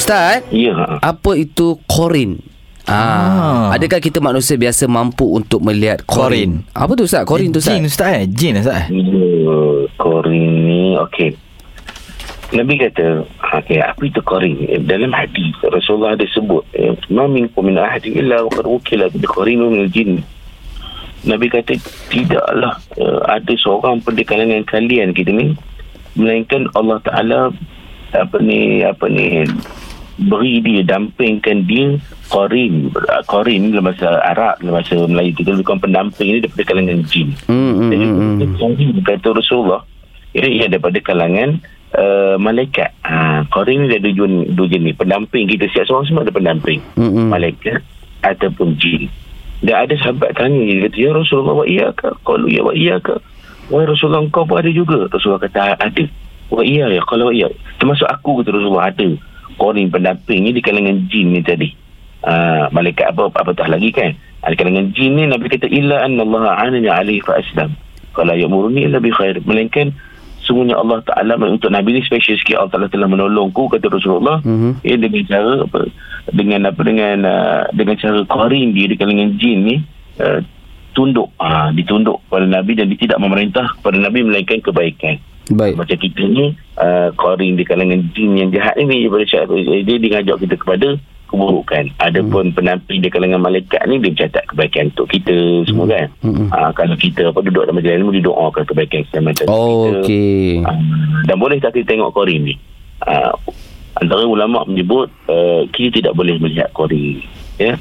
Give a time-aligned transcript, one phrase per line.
[0.00, 1.02] Ustaz, Ya.
[1.02, 2.38] apa itu korin?
[2.86, 3.74] Ah, Ah.
[3.74, 6.62] adakah kita manusia biasa mampu untuk melihat korin?
[6.62, 6.78] Korin.
[6.78, 7.26] Apa tu Ustaz?
[7.26, 7.74] Korin tu Ustaz?
[7.74, 8.22] Jin Ustaz eh?
[8.30, 8.94] Jin Ustaz eh?
[8.94, 9.58] Ya,
[9.98, 11.34] korin ni okey.
[12.54, 13.26] Nabi kata,
[13.58, 14.62] okey, apa itu korin?
[14.86, 19.26] Dalam hadis Rasulullah ada sebut, eh, "Ma minkum min ahadin illa wa qad wukila bi
[19.26, 20.22] qarinu min al-jinn."
[21.26, 21.74] Nabi kata,
[22.06, 25.50] tidaklah uh, ada seorang pun di kalangan kalian kita ni
[26.14, 27.50] melainkan Allah Taala
[28.10, 29.46] apa ni apa ni
[30.20, 31.96] beri dia dampingkan dia
[32.28, 32.92] qarin
[33.24, 37.28] qarin dalam bahasa Arab dalam bahasa Melayu kita bukan pendamping ini daripada kalangan jin.
[37.48, 39.02] Hmm, hmm, jadi hmm, hmm.
[39.06, 39.82] kata Rasulullah.
[40.30, 41.58] Ia, ia daripada kalangan
[41.96, 42.94] uh, malaikat.
[43.02, 44.94] Ha, ni ada dua, dua jenis.
[44.94, 46.78] Pendamping kita siap seorang semua ada pendamping.
[46.94, 47.28] Hmm, hmm.
[47.34, 47.82] malaikat
[48.22, 49.10] ataupun jin.
[49.60, 53.20] Dan ada sahabat tanya dia kata ya Rasulullah wa iyaka qalu ya wa iyaka
[53.70, 55.06] Wahai Rasulullah kau pun ada juga.
[55.06, 56.04] Rasulullah kata ada.
[56.50, 57.46] Wa iya ya Kalau wa iya.
[57.78, 59.08] Termasuk aku kata Rasulullah ada
[59.56, 61.68] Korin pendamping ni Di kalangan jin ni tadi.
[62.20, 64.12] Uh, Malaikat apa Apatah lagi kan?
[64.44, 67.74] Uh, Di kalangan jin ni Nabi kata Illa anna Allah ananya alaihi fa aslam.
[68.12, 69.40] Kalau ya'muruni illa bi khair.
[69.42, 69.94] Melainkan
[70.40, 72.58] Sungguhnya Allah Ta'ala Untuk Nabi ni special sikit.
[72.58, 74.42] Allah Ta'ala telah menolongku Kata Rasulullah.
[74.42, 74.82] Mhm.
[74.82, 75.80] Ya dengan cara apa?
[76.32, 76.80] Dengan apa?
[76.82, 79.76] Dengan uh, dengan cara qarin dia di kalangan jin ni
[80.18, 80.40] uh,
[80.96, 81.30] tunduk.
[81.38, 85.74] Uh, ditunduk kepada nabi dan dia tidak memerintah kepada nabi melainkan kebaikan Baik.
[85.76, 89.50] macam kita ni uh, qarin di kalangan jin yang jahat ni daripada syarat
[89.82, 90.88] dia dia ngajak kita kepada
[91.26, 92.56] keburukan adapun hmm.
[92.58, 96.46] penamping di kalangan malaikat ni dia mencatat kebaikan untuk kita semua kan Hmm.
[96.50, 100.62] uh, kalau kita apa duduk dalam majlis ilmu dia doakan kebaikan selamat Oh, okey.
[100.62, 100.74] Ah,
[101.26, 102.54] dan boleh tak kita tengok korin ni
[103.06, 103.30] uh,
[103.94, 107.22] antara ulama menyebut uh, kita tidak boleh melihat korin
[107.58, 107.74] ya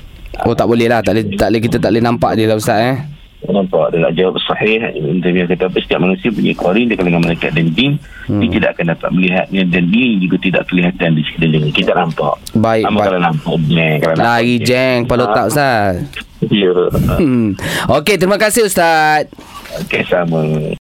[0.45, 1.03] Oh, tak boleh lah.
[1.03, 2.95] Tak boleh, tak boleh, kita tak boleh nampak dia lah Ustaz eh.
[3.41, 7.23] Nampak dan nak jawab sahih Ibn Taymiyah kata apa setiap manusia punya korin di kalangan
[7.23, 7.95] malaikat dan jin
[8.27, 8.39] hmm.
[8.41, 12.83] dia tidak akan dapat melihatnya dan dia juga tidak kelihatan di sekelilingnya kita nampak Baik,
[12.83, 13.07] Sama baik.
[13.07, 15.93] kalau nampak jeng kalau nampak Lari jeng, kepala otak Ustaz.
[16.51, 16.71] ya
[17.17, 17.47] Hmm.
[17.89, 19.27] Okey, terima kasih Ustaz.
[19.81, 20.39] okey sama